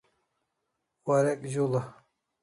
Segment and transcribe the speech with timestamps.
[1.05, 1.81] Warek z'ula